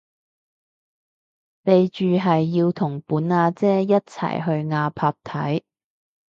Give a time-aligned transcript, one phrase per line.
[1.63, 5.61] 備註係要同本阿姐一齊去亞博睇